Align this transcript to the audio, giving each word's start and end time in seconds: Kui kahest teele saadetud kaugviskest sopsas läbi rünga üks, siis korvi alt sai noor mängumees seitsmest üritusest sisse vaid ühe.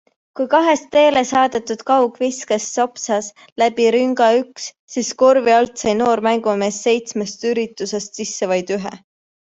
Kui 0.37 0.45
kahest 0.51 0.85
teele 0.95 1.21
saadetud 1.31 1.83
kaugviskest 1.89 2.79
sopsas 2.79 3.29
läbi 3.65 3.87
rünga 3.97 4.31
üks, 4.41 4.67
siis 4.95 5.15
korvi 5.23 5.57
alt 5.61 5.79
sai 5.85 5.97
noor 6.03 6.27
mängumees 6.33 6.83
seitsmest 6.89 7.51
üritusest 7.55 8.23
sisse 8.23 8.53
vaid 8.57 8.77
ühe. 8.81 8.99